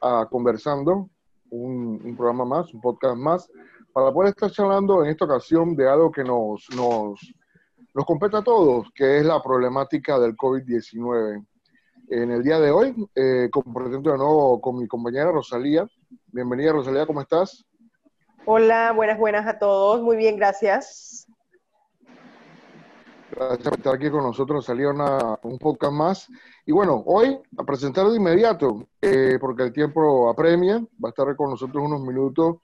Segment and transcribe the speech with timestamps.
[0.00, 1.08] a Conversando,
[1.50, 3.50] un, programa más, un podcast más,
[3.92, 7.20] para poder estar charlando en esta ocasión de algo que nos, nos,
[7.94, 11.46] nos compete a todos, que es la problemática del COVID-19.
[12.10, 15.86] En el día de hoy, eh, compartiendo de nuevo con mi compañera Rosalía.
[16.28, 17.66] Bienvenida Rosalía, ¿cómo estás?
[18.46, 20.00] Hola, buenas, buenas a todos.
[20.02, 21.17] Muy bien, gracias.
[23.38, 26.28] Gracias por estar aquí con nosotros, salió un podcast más.
[26.66, 31.36] Y bueno, hoy a presentar de inmediato, eh, porque el tiempo apremia, va a estar
[31.36, 32.56] con nosotros unos minutos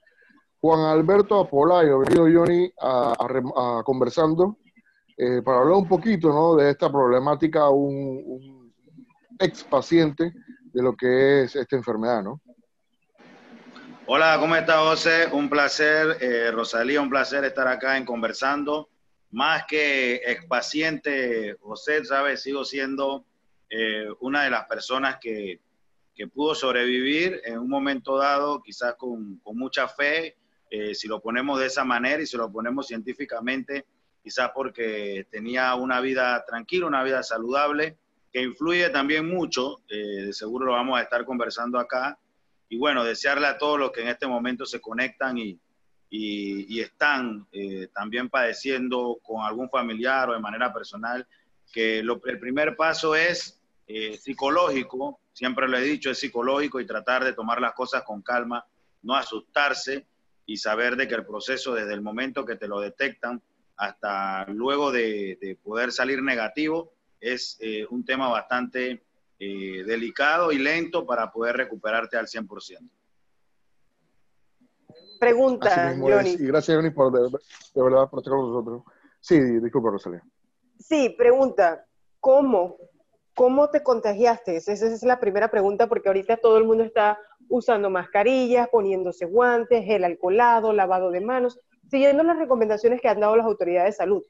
[0.59, 4.57] Juan Alberto Apolayo, venido Johnny a, conversando
[5.15, 6.55] eh, para hablar un poquito ¿no?
[6.55, 8.73] de esta problemática, un, un,
[9.39, 10.33] ex paciente
[10.73, 12.41] de lo que es esta enfermedad, ¿no?
[14.07, 15.27] Hola, ¿cómo está José?
[15.31, 18.89] Un placer, eh, Rosalía, un placer estar acá en Conversando
[19.35, 22.41] más que expaciente, José, ¿sabes?
[22.41, 23.25] Sigo siendo
[23.69, 25.59] eh, una de las personas que,
[26.15, 30.37] que, pudo sobrevivir en un momento dado, quizás con, con mucha fe,
[30.69, 33.85] eh, si lo ponemos de esa manera y si lo ponemos científicamente,
[34.23, 37.97] quizás porque tenía una vida tranquila, una vida saludable,
[38.31, 42.17] que influye también mucho, eh, de seguro lo vamos a estar conversando acá,
[42.69, 45.59] y bueno, desearle a todos los que en este momento se conectan y,
[46.17, 51.27] y, están eh, también padeciendo con algún familiar o de manera personal,
[51.73, 57.23] que el primer paso es eh, psicológico, siempre lo he dicho, es psicológico y tratar
[57.23, 58.65] de tomar las cosas con calma,
[59.01, 60.05] no asustarse
[60.45, 63.41] y saber de que el proceso desde el momento que te lo detectan
[63.75, 69.03] hasta luego de, poder salir negativo es eh, un tema bastante
[69.37, 72.89] delicado y lento para poder recuperarte al 100%.
[75.19, 76.31] Pregunta, Johnny.
[76.31, 77.39] Y gracias, Johnny, por de,
[77.75, 78.83] verdad por estar con nosotros.
[79.19, 80.23] Sí, disculpa, Rosalía.
[80.79, 81.85] Sí, pregunta.
[82.19, 82.77] ¿Cómo?
[83.35, 84.55] ¿Cómo te contagiaste?
[84.55, 89.83] Esa es la primera pregunta porque ahorita todo el mundo está usando mascarillas, poniéndose guantes,
[89.87, 91.59] el alcoholado, lavado de manos,
[91.89, 94.23] siguiendo las recomendaciones que han dado las autoridades de salud.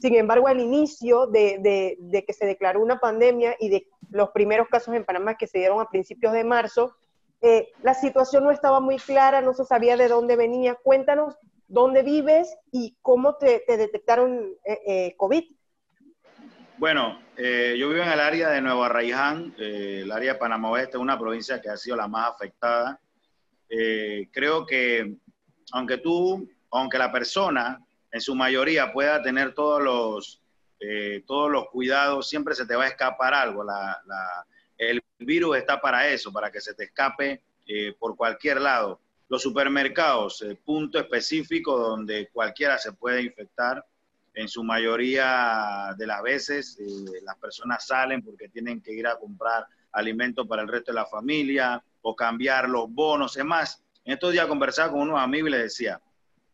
[0.00, 4.30] Sin embargo, al inicio de, de, de, que se declaró una pandemia y de los
[4.30, 6.96] primeros casos en Panamá que se dieron a principios de marzo,
[7.42, 10.74] eh, la situación no estaba muy clara, no se sabía de dónde venía.
[10.74, 11.36] Cuéntanos
[11.68, 15.44] dónde vives y cómo te, detectaron eh, eh, COVID.
[16.76, 21.18] Bueno, yo vivo en el área de Nueva Arraiján, el área de Panamá Oeste, una
[21.18, 22.98] provincia que ha sido la más afectada.
[23.68, 25.14] creo que
[25.72, 30.42] aunque tú, aunque la persona en su mayoría pueda tener todos los,
[31.26, 33.62] todos los cuidados, siempre se te va a escapar algo.
[33.62, 34.46] La, la,
[34.80, 38.98] el virus está para eso, para que se te escape eh, por cualquier lado.
[39.28, 43.84] Los supermercados, eh, punto específico donde cualquiera se puede infectar.
[44.32, 49.18] En su mayoría de las veces eh, las personas salen porque tienen que ir a
[49.18, 53.36] comprar alimentos para el resto de la familia o cambiar los bonos.
[53.36, 56.00] Es más, en estos días conversaba con unos amigos y les decía,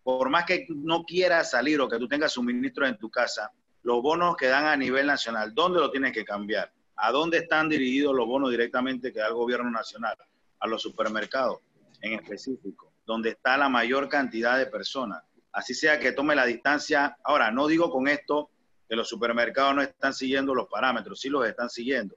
[0.02, 3.52] por más que no quieras salir o que tú tengas suministro en tu casa,
[3.84, 6.72] los bonos que dan a nivel nacional, ¿dónde lo tienes que cambiar?
[6.96, 10.16] ¿A dónde están dirigidos los bonos directamente que da el gobierno nacional?
[10.60, 11.60] A los supermercados
[12.00, 15.22] en específico, donde está la mayor cantidad de personas.
[15.52, 17.16] Así sea que tome la distancia.
[17.24, 18.50] Ahora, no digo con esto
[18.88, 22.16] que los supermercados no están siguiendo los parámetros, sí los están siguiendo,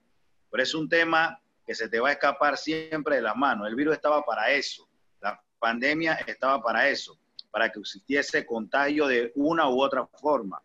[0.51, 3.68] pero es un tema que se te va a escapar siempre de las manos.
[3.68, 4.88] El virus estaba para eso,
[5.22, 7.18] la pandemia estaba para eso,
[7.51, 10.62] para que existiese contagio de una u otra forma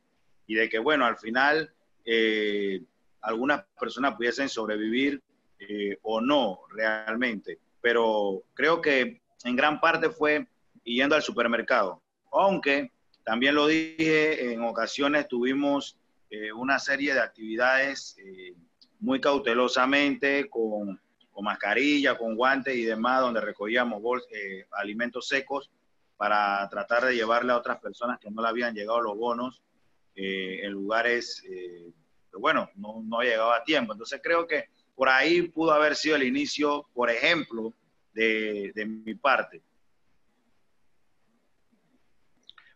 [0.46, 1.72] y de que, bueno, al final
[2.04, 2.82] eh,
[3.24, 5.22] algunas personas pudiesen sobrevivir
[5.58, 7.58] eh, o no realmente.
[7.80, 10.46] Pero creo que en gran parte fue
[10.84, 12.02] yendo al supermercado.
[12.32, 12.92] Aunque
[13.24, 15.98] también lo dije, en ocasiones tuvimos
[16.30, 18.54] eh, una serie de actividades eh,
[19.00, 21.00] muy cautelosamente, con,
[21.30, 24.02] con, mascarilla, con guantes y demás, donde recogíamos
[24.72, 25.70] alimentos secos
[26.16, 29.62] para tratar de llevarle a otras personas que no le habían llegado los bonos
[30.16, 31.42] en lugares
[32.38, 33.92] bueno, no, no llegaba a tiempo.
[33.92, 37.72] Entonces creo que por ahí pudo haber sido el inicio, por ejemplo,
[38.14, 39.62] de, mi parte.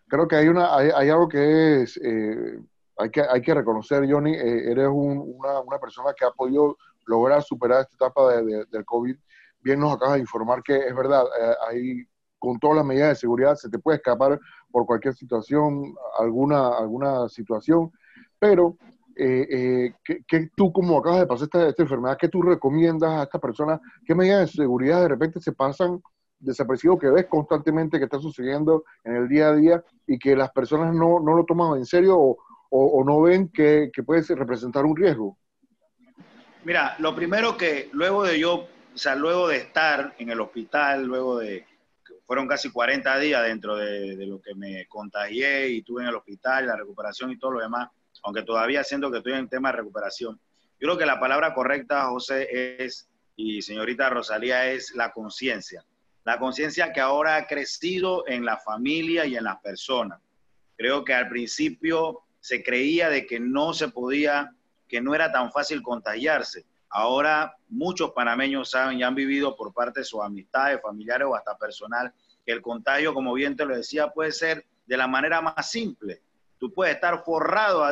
[0.08, 2.58] Creo que hay, una, hay, algo que es, eh,
[2.96, 6.76] hay, que, hay que reconocer, Johnny, eh, eres una, una, persona que ha podido
[7.06, 9.16] lograr superar esta etapa de, del COVID.
[9.60, 12.08] Bien nos acabas de informar que es verdad, eh, hay,
[12.38, 14.38] con todas las medidas de seguridad se te puede escapar
[14.70, 17.92] por cualquier situación, alguna, alguna situación,
[18.38, 18.76] pero
[19.18, 19.94] eh, eh
[20.26, 23.80] ¿qué, tú, como acabas de pasar esta, enfermedad, qué tú recomiendas a esta persona?
[24.06, 26.00] ¿Qué medidas de seguridad de repente se pasan
[26.38, 30.50] desaparecidos que ves constantemente que está sucediendo en el día a día y que las
[30.52, 32.16] personas no, no lo toman en serio
[32.70, 35.36] o, no ven que, que, puede representar un riesgo?
[36.64, 41.06] Mira, lo primero que luego de yo, o sea, luego de estar en el hospital,
[41.06, 41.66] luego de,
[42.26, 46.14] fueron casi 40 días dentro de, de, lo que me contagié y tuve en el
[46.14, 47.88] hospital, la recuperación y todo lo demás,
[48.22, 50.40] aunque todavía siento que estoy en tema de recuperación.
[50.80, 52.48] Yo creo que la palabra correcta, José,
[52.84, 55.84] es, y señorita Rosalía, es la conciencia.
[56.24, 60.20] La conciencia que ahora ha crecido en la familia y en las personas.
[60.76, 64.54] Creo que al principio se creía de que no se podía,
[64.88, 66.64] que no era tan fácil contagiarse.
[66.90, 71.56] Ahora muchos panameños saben y han vivido por parte de sus amistades, familiares o hasta
[71.56, 72.12] personal,
[72.46, 76.22] que el contagio, como bien te lo decía, puede ser de la manera más simple.
[76.58, 77.84] Tú puedes estar forrado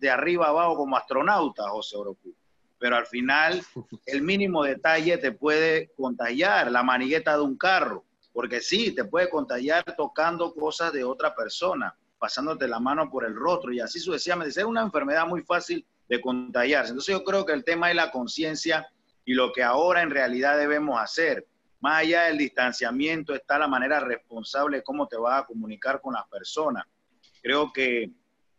[0.00, 2.34] de arriba abajo como astronauta, José Orocu,
[2.78, 3.62] pero al final
[4.06, 9.28] el mínimo detalle te puede contagiar, la manigueta de un carro, porque sí, te puede
[9.28, 14.60] contagiar tocando cosas de otra persona, pasándote la mano por el rostro y así sucesivamente.
[14.60, 16.90] Es una enfermedad muy fácil de contagiarse.
[16.90, 18.88] Entonces yo creo que el tema es la conciencia
[19.24, 21.46] y lo que ahora en realidad debemos hacer.
[21.80, 26.14] Más allá del distanciamiento está la manera responsable de cómo te vas a comunicar con
[26.14, 26.84] las personas.
[27.42, 28.10] Creo que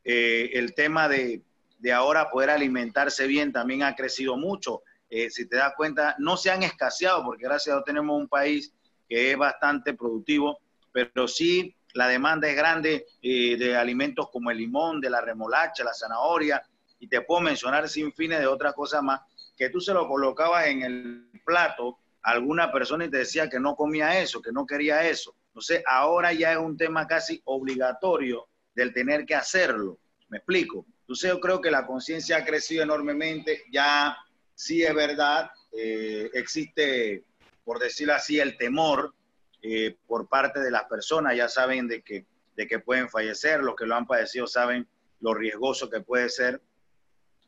[0.04, 1.42] eh, el tema de,
[1.80, 4.84] de, ahora poder alimentarse bien también ha crecido mucho.
[5.10, 8.28] Eh, si te das cuenta, no se han escaseado porque gracias a Dios tenemos un
[8.28, 8.74] país
[9.08, 10.60] que es bastante productivo,
[10.92, 15.84] pero sí la demanda es grande eh, de alimentos como el limón, de la remolacha,
[15.84, 16.62] la zanahoria,
[17.00, 19.22] y te puedo mencionar sin fines de otra cosa más,
[19.58, 23.60] que tú se lo colocabas en el plato a alguna persona y te decía que
[23.60, 25.36] no comía eso, que no quería eso.
[25.48, 28.48] Entonces, ahora ya es un tema casi obligatorio
[28.80, 30.00] del tener que hacerlo.
[30.30, 30.86] ¿Me explico?
[31.02, 33.64] Entonces, yo creo que la conciencia ha crecido enormemente.
[33.72, 34.18] Ya
[34.56, 37.26] sí es verdad, eh, existe,
[37.66, 39.14] por decirlo así, el temor
[39.62, 41.36] eh, por parte de las personas.
[41.36, 44.88] Ya saben de que, de que pueden fallecer, los que lo han padecido saben
[45.20, 46.62] lo riesgoso que puede ser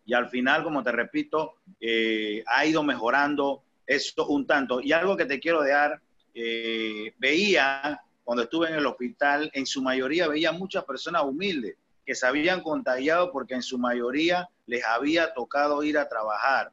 [0.03, 4.81] y al final, como te repito, eh, ha ido mejorando esto un tanto.
[4.81, 6.01] Y algo que te quiero dejar,
[7.17, 11.75] veía cuando estuve en el hospital, en su mayoría veía muchas personas humildes
[12.05, 16.71] que se habían contagiado porque en su mayoría les había tocado ir a trabajar.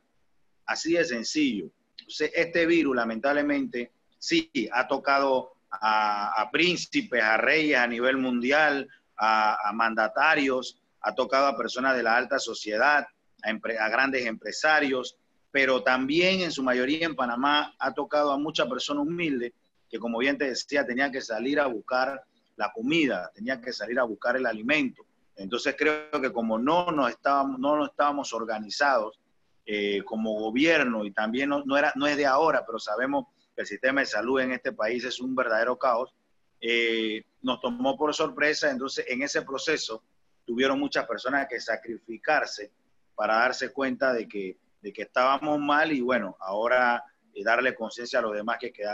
[0.67, 1.71] Así de sencillo.
[1.99, 9.69] Entonces, este virus, lamentablemente, sí, ha tocado a, príncipes, a reyes a nivel mundial, a,
[9.69, 13.07] a mandatarios, ha tocado a personas de la alta sociedad,
[13.43, 15.17] a, grandes empresarios,
[15.51, 19.55] pero también en su mayoría en Panamá ha tocado a mucha persona humilde
[19.89, 22.23] que, como bien te decía, tenía que salir a buscar
[22.57, 25.07] la comida, tenía que salir a buscar el alimento.
[25.37, 29.21] Entonces creo que como no nos estábamos, no nos estábamos organizados
[29.65, 33.67] eh, como gobierno y también no, era, no es de ahora, pero sabemos que el
[33.67, 36.13] sistema de salud en este país es un verdadero caos,
[36.61, 38.71] eh, nos tomó por sorpresa.
[38.71, 40.03] Entonces en ese proceso
[40.45, 42.73] tuvieron muchas personas que sacrificarse
[43.15, 48.19] para darse cuenta de que, de que estábamos mal y bueno, ahora eh, darle conciencia
[48.19, 48.85] a los demás que, que,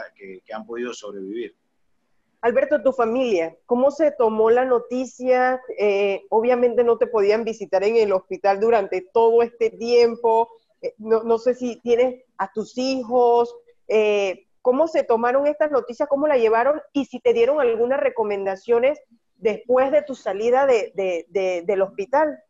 [0.44, 1.54] que, han podido sobrevivir.
[2.40, 5.60] Alberto, tu familia, ¿cómo se tomó la noticia?
[5.79, 10.50] Eh, obviamente no te podían visitar en el hospital durante todo este tiempo.
[10.82, 13.55] Eh, no, no, sé si tienes a tus hijos.
[14.60, 16.08] ¿Cómo se tomaron estas noticias?
[16.08, 16.81] ¿Cómo la llevaron?
[16.93, 18.98] Y si te dieron algunas recomendaciones
[19.36, 22.43] después de tu salida de, de, de, del hospital.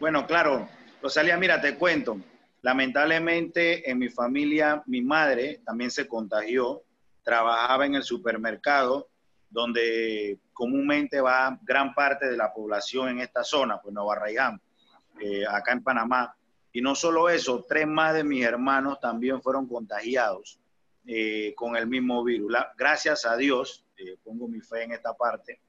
[0.00, 0.68] Bueno, claro,
[1.00, 2.18] Rosalía, mira, te cuento.
[2.66, 6.82] Lamentablemente en mi familia, mi madre también se contagió,
[7.22, 9.08] trabajaba en el supermercado
[9.48, 14.20] donde comúnmente va gran parte de la población en esta zona, pues Nueva
[15.20, 16.36] eh, acá en Panamá.
[16.72, 20.58] Y no solo eso, tres más de mis hermanos también fueron contagiados
[21.06, 22.52] eh, con el mismo virus.
[22.76, 25.60] gracias a Dios, eh, pongo mi fe en esta parte,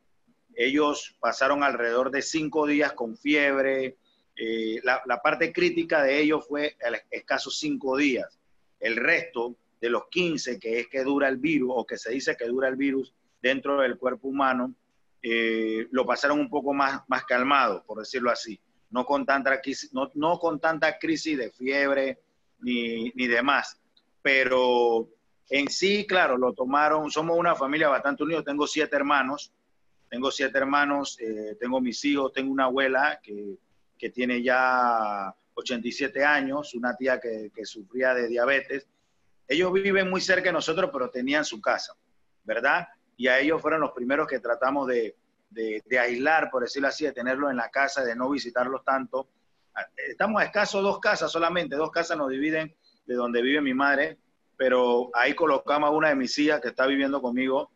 [0.55, 3.97] ellos pasaron alrededor de cinco días con fiebre,
[4.38, 8.39] eh, la, parte crítica de ellos fue el escasos cinco días.
[8.79, 12.38] El resto de los 15 que es que dura el virus o que se dice
[12.38, 14.75] que dura el virus dentro del cuerpo humano,
[15.24, 18.60] eh, lo pasaron un poco más, más calmado, por decirlo así.
[18.91, 22.20] No con tanta crisis, no, no con tanta crisis de fiebre
[22.60, 23.79] ni, ni demás.
[24.22, 25.10] Pero
[25.50, 27.10] en sí, claro, lo tomaron.
[27.10, 28.44] Somos una familia bastante unida.
[28.44, 29.51] Tengo siete hermanos.
[30.10, 31.17] Tengo siete hermanos.
[31.20, 32.34] Eh, tengo mis hijos.
[32.34, 33.58] Tengo una abuela que
[33.97, 38.87] que tiene ya 87 años, una tía que, sufría de diabetes.
[39.47, 41.93] Ellos viven muy cerca de nosotros, pero tenían su casa,
[42.43, 42.87] ¿verdad?
[43.15, 45.15] Y a ellos fueron los primeros que tratamos de,
[45.99, 49.29] aislar, por decirlo así, de tenerlos en la casa, de no visitarlos tanto.
[49.95, 52.75] Estamos a escaso dos casas solamente, dos casas nos dividen
[53.05, 54.17] de donde vive mi madre,
[54.57, 57.71] pero ahí colocamos a una de mis hijas que está viviendo conmigo,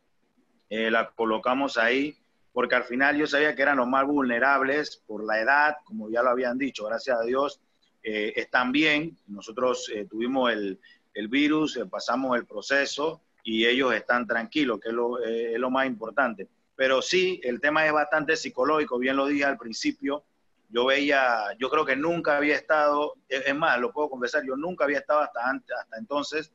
[0.69, 2.20] eh, la colocamos ahí
[2.53, 6.21] porque al final yo sabía que eran los más vulnerables por la edad, como ya
[6.21, 7.61] lo habían dicho, gracias a Dios,
[8.03, 9.17] eh, están bien.
[9.27, 10.79] Nosotros eh, tuvimos el,
[11.13, 15.87] el virus, pasamos el proceso y ellos están tranquilos, que es lo, es lo más
[15.87, 16.47] importante.
[16.75, 20.23] Pero sí, el tema es bastante psicológico, bien lo dije al principio.
[20.69, 24.85] Yo veía, yo creo que nunca había estado, es más, lo puedo confesar, yo nunca
[24.85, 26.51] había estado hasta, antes, hasta entonces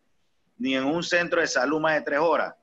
[0.59, 2.55] ni en un centro de salud más de tres horas.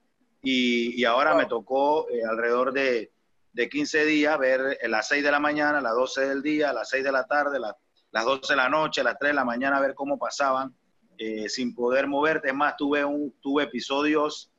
[0.42, 3.13] Y, y ahora me tocó alrededor de,
[3.54, 6.72] de 15 días, ver a las 6 de la mañana, a las 12 del día,
[6.72, 7.76] a las 6 de la tarde, las,
[8.12, 10.76] las 12 de la noche, las 3 de la mañana, ver cómo pasaban
[11.18, 12.50] eh, sin poder moverte.
[12.50, 14.52] Es más, tuve, un, tuve episodios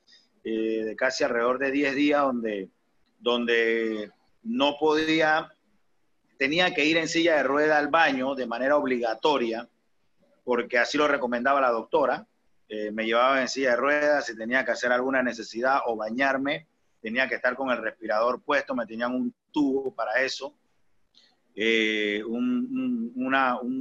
[0.45, 2.71] eh, de casi alrededor de 10 días donde,
[3.19, 4.11] donde
[4.45, 5.51] no podía,
[6.39, 9.69] tenía que ir en silla de rueda al baño de manera obligatoria,
[10.45, 12.27] porque así lo recomendaba la doctora.
[12.69, 16.69] Eh, me llevaba en silla de ruedas, si tenía que hacer alguna necesidad o bañarme,
[17.05, 20.55] tenía que estar con el respirador puesto, me tenían un tubo para eso,
[21.55, 23.13] eh, un,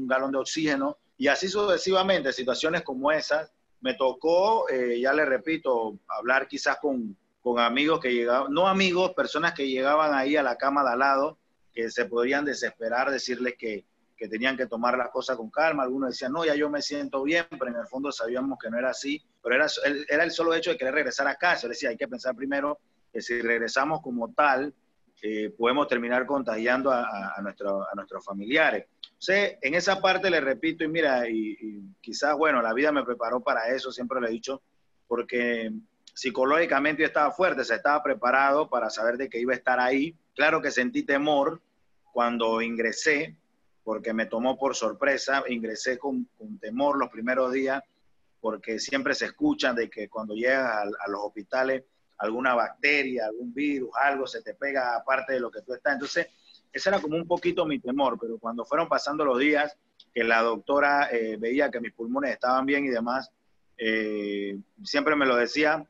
[0.10, 3.50] galón de oxígeno, y así sucesivamente, situaciones como esas.
[3.80, 7.15] Me tocó, eh, ya le repito, hablar quizás con,
[7.58, 11.38] amigos que llegaban, no amigos, personas que llegaban ahí a la cama de al lado,
[11.72, 13.86] que se podrían desesperar, decirles que,
[14.30, 15.84] tenían que tomar las cosas con calma.
[15.84, 18.77] Algunos decían, no, ya yo me siento bien, pero en el fondo sabíamos que no
[18.77, 19.22] era así.
[19.42, 19.68] Pero era,
[20.08, 21.63] era el solo hecho de querer regresar a casa.
[21.63, 22.80] Yo decía, hay que pensar primero
[23.13, 24.74] que si regresamos como tal,
[25.22, 28.88] eh, podemos terminar contagiando a, a, nuestro, a nuestros familiares.
[29.29, 33.70] en esa parte le repito, y mira, y, quizás, bueno, la vida me preparó para
[33.70, 34.62] eso, siempre lo he dicho,
[35.08, 35.72] porque
[36.13, 40.13] psicológicamente yo estaba fuerte, se estaba preparado para saber de que iba a estar ahí.
[40.36, 41.62] Claro que sentí temor
[42.12, 43.38] cuando ingresé,
[43.84, 47.82] porque me tomó por sorpresa, ingresé con, con temor los primeros días,
[48.41, 51.84] porque siempre se escuchan de que cuando llegas a, a los hospitales
[52.17, 55.93] alguna bacteria, algún virus, algo se te pega aparte de lo que tú estás.
[55.93, 56.27] Entonces,
[56.72, 59.77] ese era como un poquito mi temor, pero cuando fueron pasando los días,
[60.13, 63.32] que la doctora eh, veía que mis pulmones estaban bien y demás,
[63.77, 65.86] eh, siempre me lo decía,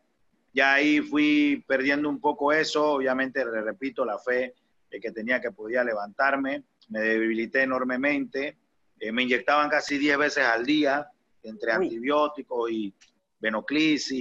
[0.53, 4.53] ya ahí fui perdiendo un poco eso, obviamente, le repito, la fe
[4.89, 8.57] de que tenía que podía levantarme, me debilité enormemente,
[8.99, 11.07] eh, me inyectaban casi 10 veces al día
[11.41, 12.93] entre antibióticos y
[13.39, 14.11] venoclis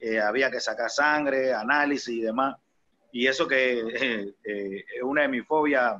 [0.00, 2.56] eh, había que sacar sangre, análisis y demás.
[3.12, 5.94] Y eso que eh, eh, es una de mis fobias,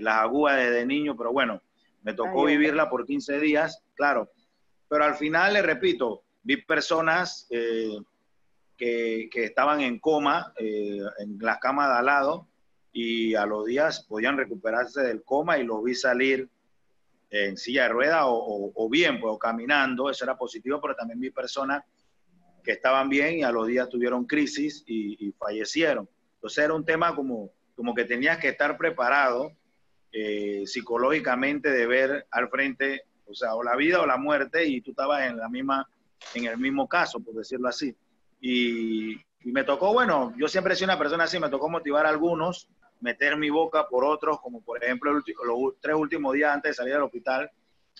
[0.00, 1.60] las agudas desde niño, pero bueno,
[2.02, 4.30] me tocó vivirla por 15 días, claro.
[4.88, 11.88] Pero al final, le repito, vi personas que, que, estaban en coma, en las camas
[11.88, 12.46] de al lado,
[12.92, 16.48] y a los días podían recuperarse del coma y los vi salir
[17.30, 21.30] en silla de rueda o, o, bien, pues, caminando, eso era positivo, pero también vi
[21.30, 21.82] personas
[22.62, 26.08] que estaban bien y a los días tuvieron crisis y, fallecieron.
[26.34, 29.52] Entonces era un tema como, como que tenías que estar preparado
[30.12, 34.80] eh, psicológicamente de ver al frente, o sea, o la vida o la muerte y
[34.80, 35.88] tú estabas en la misma,
[36.34, 37.94] en el mismo caso, por decirlo así.
[38.40, 42.10] Y, me tocó, bueno, yo siempre he sido una persona así, me tocó motivar a
[42.10, 42.68] algunos,
[43.00, 45.24] meter mi boca por otros, como por ejemplo los
[45.80, 47.50] tres últimos días antes de salir del hospital,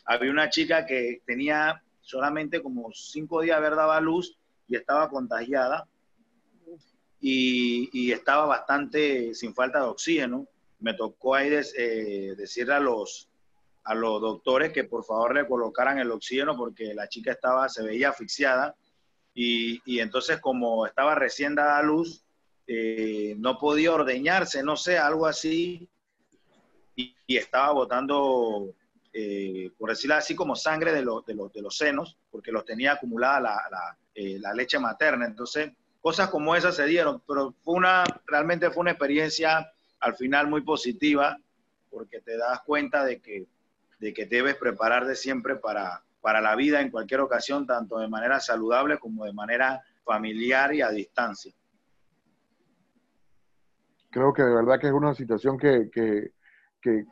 [0.04, 4.38] había una chica que tenía solamente como cinco días de haber dado a luz
[4.68, 5.86] y estaba contagiada
[7.20, 10.46] y, estaba bastante sin falta de oxígeno.
[10.80, 13.28] Me tocó ahí eh, decirle a los,
[13.84, 17.82] a los doctores que por favor le colocaran el oxígeno porque la chica estaba, se
[17.84, 18.74] veía asfixiada
[19.34, 22.24] y, entonces como estaba recién dada a luz,
[22.66, 25.88] eh, no podía ordeñarse, no sé, algo así,
[26.94, 28.74] y, estaba botando,
[29.12, 33.40] eh, por decirlo así, como sangre de, de, de, los senos, porque los tenía acumulada
[33.40, 35.26] la, eh, la leche materna.
[35.26, 40.48] Entonces, cosas como esas se dieron, pero fue una, realmente fue una experiencia al final
[40.48, 41.38] muy positiva,
[41.90, 43.46] porque te das cuenta de que,
[44.00, 48.40] de que debes prepararte siempre para, para la vida en cualquier ocasión, tanto de manera
[48.40, 51.52] saludable como de manera familiar y a distancia.
[54.10, 56.32] Creo que de verdad que es una situación que,
[56.82, 57.04] que,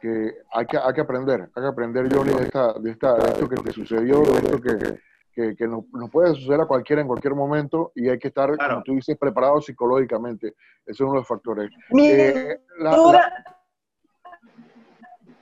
[0.52, 3.48] hay, que hay que aprender, hay que aprender, Johnny, de, esta, de, esta, de esto
[3.48, 5.00] que te sucedió, de esto que,
[5.32, 8.82] que, que nos, puede suceder a cualquiera en cualquier momento y hay que estar, como
[8.82, 10.48] tú dices, preparado psicológicamente.
[10.84, 11.70] Ese es uno de los factores.
[11.90, 13.44] Mi, eh, duda,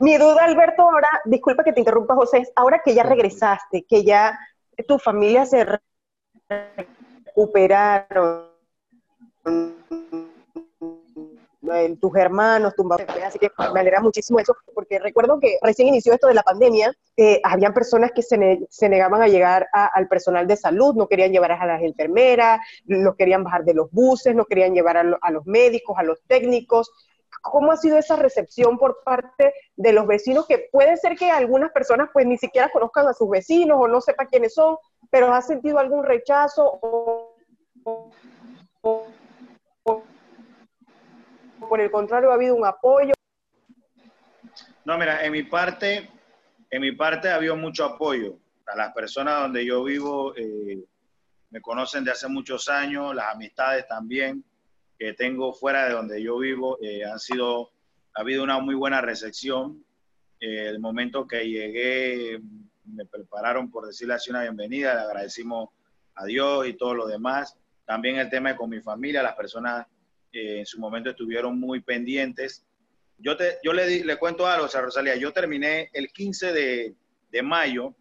[0.00, 4.38] mi duda, Alberto, ahora, disculpa que te interrumpa, José, ahora que ya regresaste, que ya
[4.86, 5.66] tu familia se
[7.26, 8.48] recuperaron,
[12.00, 12.86] tus hermanos, tus
[13.24, 16.92] así que me alegra muchísimo eso, porque recuerdo que recién inició esto de la pandemia,
[17.16, 21.32] eh, habían personas que se, se negaban a llegar al personal de salud, no querían
[21.32, 25.46] llevar a las enfermeras, los querían bajar de los buses, no querían llevar a, los
[25.46, 26.90] médicos, a los técnicos.
[27.42, 30.46] ¿Cómo ha sido esa recepción por parte de los vecinos?
[30.46, 34.00] Que puede ser que algunas personas pues ni siquiera conozcan a sus vecinos o no
[34.00, 34.76] sepan quiénes son,
[35.10, 37.27] pero ¿has sentido algún rechazo o,
[41.68, 43.12] por el contrario ha habido un apoyo?
[44.84, 46.08] No, mira, en mi parte,
[46.70, 48.38] en mi parte ha habido mucho apoyo.
[48.66, 50.84] A las personas donde yo vivo eh,
[51.50, 54.44] me conocen de hace muchos años, las amistades también
[54.98, 57.70] que tengo fuera de donde yo vivo eh, han sido,
[58.14, 59.84] ha habido una muy buena recepción.
[60.40, 62.40] Eh, el momento que llegué
[62.84, 65.68] me prepararon por decirle así una bienvenida, le agradecimos
[66.16, 67.56] a Dios y todo lo demás.
[67.84, 69.86] También el tema con mi familia, las personas
[70.32, 72.64] en su momento estuvieron muy pendientes.
[73.18, 76.94] Yo, te, yo le, le cuento algo, o sea, Rosalía, yo terminé el 15 de,
[77.30, 77.94] de mayo,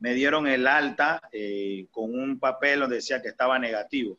[0.00, 4.18] me dieron el alta eh, con un papel donde decía que estaba negativo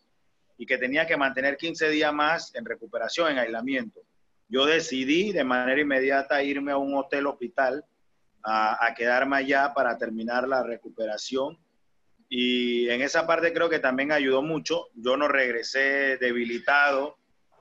[0.58, 4.00] y que tenía que mantener 15 días más en recuperación, en aislamiento.
[4.48, 7.84] Yo decidí de manera inmediata irme a un hotel hospital
[8.43, 11.58] a, quedarme allá para terminar la recuperación.
[12.33, 14.88] Y en esa parte creo que también ayudó mucho.
[14.93, 17.17] Yo no regresé debilitado,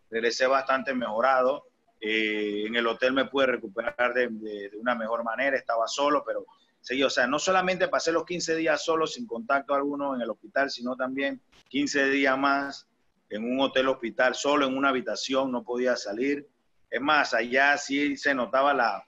[0.08, 1.64] regresé bastante mejorado.
[2.00, 6.46] Eh, en el hotel me pude recuperar de, de, una mejor manera, estaba solo, pero
[6.80, 7.02] seguí.
[7.02, 10.70] O sea, no solamente pasé los 15 días solo, sin contacto alguno en el hospital,
[10.70, 12.86] sino también 15 días más
[13.28, 16.46] en un hotel hospital, solo en una habitación, no podía salir.
[16.88, 19.04] Es más, allá sí se notaba la,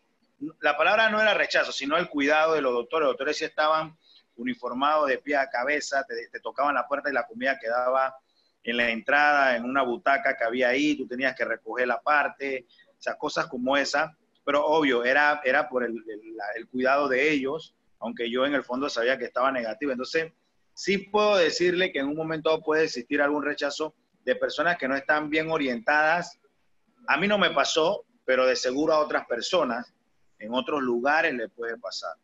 [0.61, 3.05] la palabra no era rechazo, sino el cuidado de los doctores.
[3.05, 3.97] Los doctores sí estaban
[4.37, 8.15] uniformados de pie a cabeza, te, tocaban la puerta y la comida quedaba
[8.63, 12.67] en la entrada, en una butaca que había ahí, tú tenías que recoger la parte,
[12.89, 14.17] o sea, cosas como esa.
[14.45, 16.03] Pero obvio, era, era por el,
[16.57, 19.93] el, cuidado de ellos, aunque yo en el fondo sabía que estaba negativo.
[19.93, 20.33] Entonces,
[20.75, 24.97] sí puedo decirle que en un momento puede existir algún rechazo de personas que no
[24.97, 26.39] están bien orientadas.
[27.07, 29.93] A mí no me pasó, pero de seguro a otras personas
[30.43, 32.15] en otros lugares le puede pasar.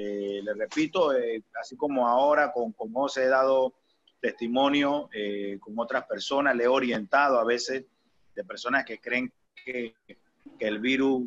[0.00, 3.74] Eh, le repito, eh, así como ahora con, con he dado
[4.20, 7.84] testimonio eh, con otras personas, le he orientado a veces
[8.32, 9.32] de personas que creen
[9.64, 11.26] que, que el virus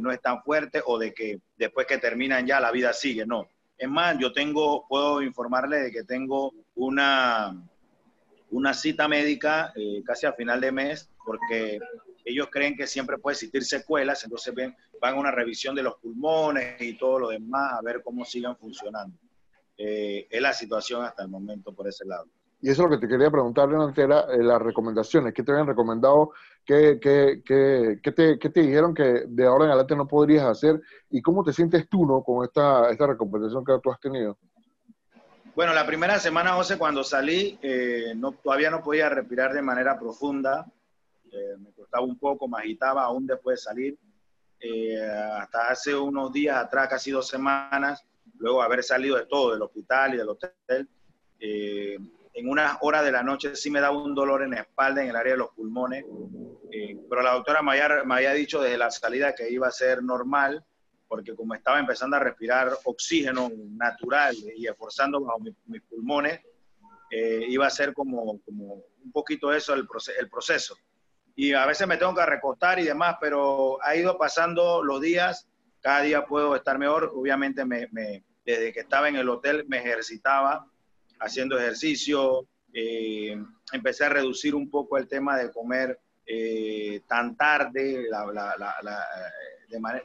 [0.00, 3.24] no es tan fuerte o de que después que terminan ya la vida sigue.
[3.26, 3.48] No.
[3.76, 7.56] Es más, yo tengo, puedo informarle de que tengo una,
[8.50, 9.72] una cita médica
[10.04, 11.78] casi a final de mes porque
[12.24, 15.96] ellos creen que siempre puede existir secuelas, entonces ven, van a una revisión de los
[15.96, 19.18] pulmones y todo lo demás a ver cómo sigan funcionando.
[19.76, 22.26] Eh, es la situación hasta el momento por ese lado.
[22.62, 25.66] Y eso es lo que te quería preguntar, Antera, eh, las recomendaciones, ¿qué te habían
[25.66, 26.32] recomendado?
[26.64, 30.44] ¿Qué, qué, qué, qué, te, ¿Qué, te, dijeron que de ahora en adelante no podrías
[30.44, 30.78] hacer?
[31.08, 32.22] ¿Y cómo te sientes tú ¿no?
[32.22, 34.36] con esta, esta recomendación que tú has tenido?
[35.54, 39.98] Bueno, la primera semana, José, cuando salí, eh, no, todavía no podía respirar de manera
[39.98, 40.66] profunda.
[41.32, 43.98] Eh, me costaba un poco, me agitaba aún después de salir.
[44.60, 48.04] Eh, hasta hace unos días atrás, casi dos semanas,
[48.38, 50.88] luego de haber salido de todo, del hospital y del hotel,
[51.38, 51.98] eh,
[52.34, 55.10] en unas horas de la noche sí me daba un dolor en la espalda, en
[55.10, 56.04] el área de los pulmones,
[57.08, 60.02] pero la doctora me había, me había dicho desde la salida que iba a ser
[60.02, 60.64] normal,
[61.08, 66.40] porque como estaba empezando a respirar oxígeno natural y esforzando bajo mis, pulmones,
[67.10, 69.88] iba a ser como, como un poquito eso el,
[70.18, 70.76] el proceso
[71.36, 75.48] y a veces me tengo que recostar y demás, pero ha ido pasando los días,
[75.80, 77.12] cada día puedo estar mejor.
[77.14, 77.88] Obviamente, me,
[78.44, 80.66] desde que estaba en el hotel me ejercitaba
[81.20, 83.36] haciendo ejercicio, eh,
[83.72, 88.06] empecé a reducir un poco el tema de comer eh, tan tarde,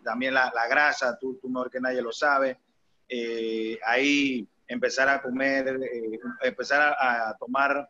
[0.03, 2.59] también la, grasa, tú, tú, mejor que nadie lo sabe.
[3.07, 5.79] Eh, ahí empezar a comer,
[6.41, 7.87] empezar a tomar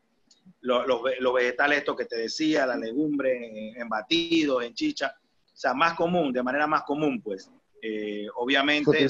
[0.65, 5.73] los, los, vegetales, esto que te decía, la legumbre en, batidos, en chicha, o sea,
[5.73, 7.49] más común, de manera más común, pues.
[7.81, 9.07] Eh, obviamente.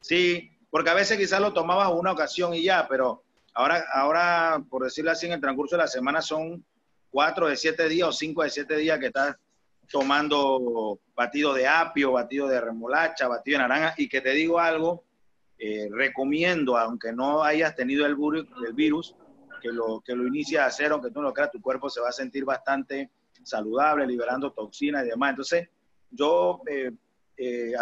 [0.00, 3.22] Sí, porque a veces quizás lo tomabas una ocasión y ya, pero
[3.54, 6.64] ahora, ahora, por decirlo así, en el transcurso de la semana son
[7.10, 9.36] cuatro de siete días o cinco de siete días que estás
[9.90, 15.04] tomando batido de apio, batido de remolacha, batido de naranja, y que te digo algo,
[15.58, 18.16] eh, recomiendo, aunque no hayas tenido el
[18.74, 19.14] virus,
[19.72, 22.08] lo, que lo inicia a hacer, aunque tú no lo creas, tu cuerpo se va
[22.08, 23.10] a sentir bastante
[23.42, 25.30] saludable, liberando toxinas y demás.
[25.30, 25.68] Entonces,
[26.10, 26.90] yo eh,
[27.36, 27.72] eh.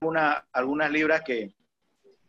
[0.00, 1.54] Una, algunas libras que,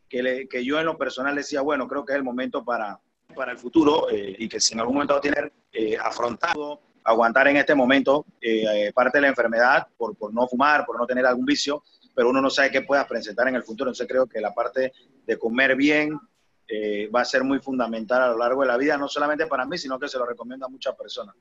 [0.08, 3.02] que, que, yo en lo personal decía, bueno, creo que es el momento para,
[3.36, 6.82] para el futuro eh, y que si en algún momento va a tener eh, afrontado
[7.06, 11.06] aguantar en este momento eh, parte de la enfermedad por, por, no fumar, por no
[11.06, 11.84] tener algún vicio,
[12.16, 13.90] pero uno no sabe qué puedas presentar en el futuro.
[13.90, 14.92] Entonces creo que la parte
[15.26, 16.20] de comer bien
[16.68, 19.66] eh, va a ser muy fundamental a lo largo de la vida, no solamente para
[19.66, 21.36] mí, sino que se lo recomiendo a muchas personas.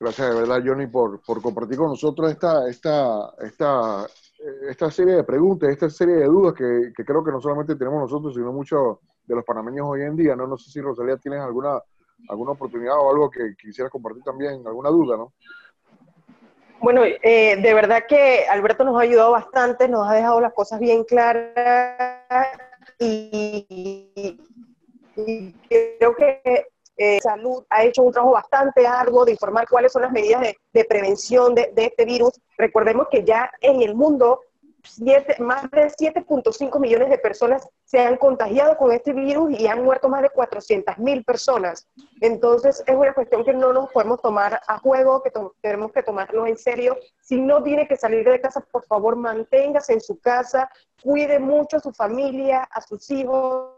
[0.00, 4.04] Gracias de verdad, Johnny, por, por compartir con nosotros esta, esta, esta,
[4.68, 8.00] esta serie de preguntas, esta serie de dudas que, que, creo que no solamente tenemos
[8.00, 10.34] nosotros, sino muchos de los panameños hoy en día.
[10.34, 11.80] No, no sé si Rosalía tienes alguna,
[12.28, 15.32] alguna oportunidad o algo que quisieras compartir también, alguna duda, ¿no?
[16.80, 20.80] Bueno, eh, de verdad que Alberto nos ha ayudado bastante, nos ha dejado las cosas
[20.80, 22.26] bien claras
[22.98, 24.36] y,
[25.14, 30.10] creo que eh, Salud ha hecho un trabajo bastante arduo de informar cuáles son las
[30.10, 32.40] medidas de, prevención de, de, este virus.
[32.58, 34.40] Recordemos que ya en el mundo
[35.38, 40.08] más de 7.5 millones de personas se han contagiado con este virus y han muerto
[40.08, 41.86] más de 400 mil personas.
[42.20, 46.46] Entonces es una cuestión que no nos podemos tomar a juego, que tenemos que tomarlo
[46.46, 46.96] en serio.
[47.20, 50.70] Si no tiene que salir de casa, por favor manténgase en su casa,
[51.02, 53.70] cuide mucho a su familia, a sus hijos.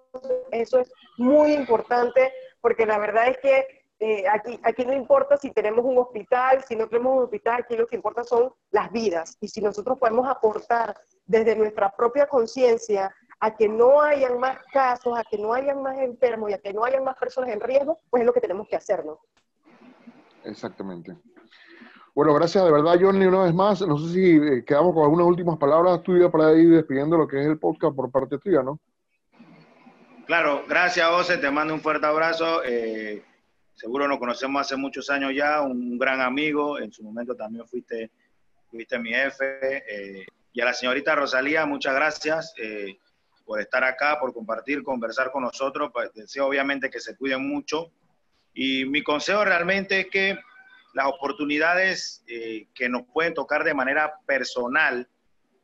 [0.51, 5.51] Eso es muy importante porque la verdad es que eh, aquí, aquí no importa si
[5.51, 9.37] tenemos un hospital, si no tenemos un hospital, aquí lo que importa son las vidas.
[9.41, 15.17] Y si nosotros podemos aportar desde nuestra propia conciencia a que no hayan más casos,
[15.17, 18.01] a que no hayan más enfermos y a que no hayan más personas en riesgo,
[18.11, 19.21] pues es lo que tenemos que hacer, ¿no?
[20.45, 21.17] Exactamente.
[22.15, 23.81] Bueno, gracias de verdad, Johnny, una vez más.
[23.81, 27.41] No sé si eh, quedamos con algunas últimas palabras tuyas para ir despidiendo lo que
[27.41, 28.79] es el podcast por parte tuya, ¿no?
[30.27, 31.39] Claro, gracias, José.
[31.39, 32.63] Te mando un fuerte abrazo.
[32.65, 33.25] Eh,
[33.85, 38.11] seguro nos conocemos hace muchos años ya, un gran amigo, en su momento también fuiste,
[38.71, 39.85] fuiste mi jefe.
[39.87, 42.97] Eh, y a la señorita Rosalía, muchas gracias eh,
[43.45, 45.91] por estar acá, por compartir, conversar con nosotros.
[45.93, 47.93] Pues, deseo obviamente que se cuiden mucho.
[48.55, 50.39] Y mi consejo realmente es que
[50.95, 55.07] las oportunidades eh, que nos pueden tocar de manera personal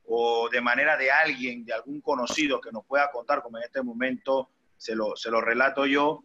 [0.05, 3.81] o de manera de alguien, de algún conocido que nos pueda contar, como en este
[3.81, 6.23] momento se lo, se lo relato yo,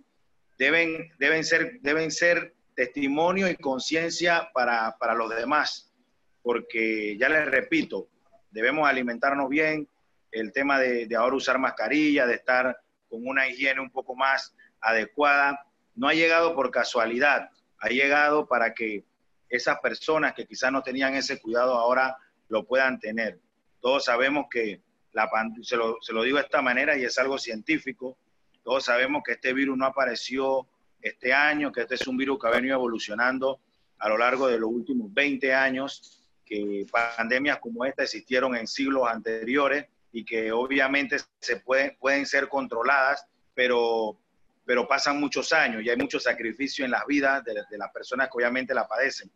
[0.58, 5.94] deben, deben, ser, deben ser testimonio y conciencia para, para los demás,
[6.42, 8.08] porque ya les repito,
[8.52, 9.88] debemos alimentarnos bien,
[10.32, 14.54] el tema de, de, ahora usar mascarilla, de estar con una higiene un poco más
[14.82, 15.66] adecuada,
[15.96, 19.06] no ha llegado por casualidad, ha llegado para que
[19.50, 22.18] esas personas que quizás no tenían ese cuidado ahora
[22.50, 23.40] lo puedan tener.
[23.80, 24.82] Todos sabemos que,
[25.14, 25.30] la,
[25.62, 28.18] se, lo, se lo digo de esta manera y es algo científico,
[28.66, 30.68] todos sabemos que este virus no apareció
[31.00, 33.60] este año, que este es un virus que ha venido evolucionando
[34.00, 39.08] a lo largo de los últimos 20 años, que pandemias como esta existieron en siglos
[39.08, 44.18] anteriores y que obviamente se pueden, pueden ser controladas, pero,
[44.66, 48.38] pero pasan muchos años y hay mucho sacrificio en las vidas de, las personas que
[48.38, 49.32] obviamente la padecen.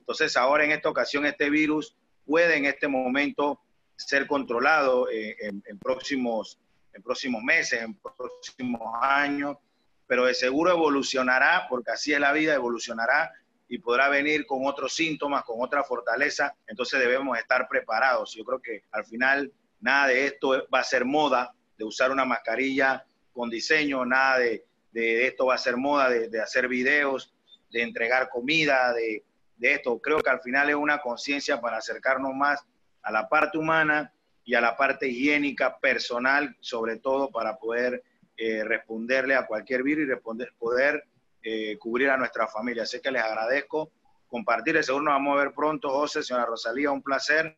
[0.00, 3.58] Entonces ahora en esta ocasión este virus puede en este momento
[3.96, 6.58] ser controlado eh, en, en, próximos
[6.96, 9.58] en próximos meses, en próximos años,
[10.06, 13.32] pero de seguro evolucionará, porque así es la vida, evolucionará
[13.68, 18.34] y podrá venir con otros síntomas, con otra fortaleza, entonces debemos estar preparados.
[18.34, 22.24] Yo creo que al final nada de esto va a ser moda, de usar una
[22.24, 27.34] mascarilla con diseño, nada de, de esto va a ser moda, de, hacer videos,
[27.70, 29.24] de entregar comida, de,
[29.56, 29.98] de esto.
[30.00, 32.64] Creo que al final es una conciencia para acercarnos más
[33.02, 34.12] a la parte humana
[34.46, 38.02] y a la parte higiénica personal, sobre todo para poder
[38.36, 41.04] eh, responderle a cualquier virus y responder, poder
[41.42, 42.84] eh, cubrir a nuestra familia.
[42.84, 43.90] Así que les agradezco
[44.28, 44.82] compartir.
[44.84, 47.56] Seguro nos vamos a ver pronto, José, señora Rosalía, un placer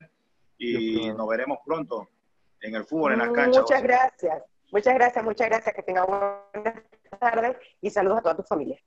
[0.57, 2.09] y nos veremos pronto
[2.63, 3.63] en el fútbol, en las canchas.
[3.63, 5.75] Muchas gracias, muchas gracias, muchas gracias.
[5.75, 6.83] Que tengan buenas
[7.21, 8.81] tardes y saludos a toda tu familia.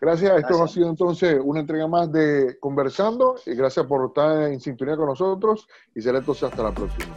[0.00, 0.38] Gracias.
[0.38, 4.96] Esto ha sido entonces una entrega más de Conversando y gracias por estar en sintonía
[4.96, 7.16] con nosotros y será entonces hasta la próxima.